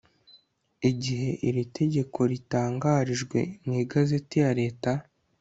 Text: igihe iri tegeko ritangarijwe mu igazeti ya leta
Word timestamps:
igihe 0.89 1.29
iri 1.47 1.63
tegeko 1.77 2.19
ritangarijwe 2.31 3.39
mu 3.63 3.73
igazeti 3.83 4.35
ya 4.43 4.51
leta 4.59 4.91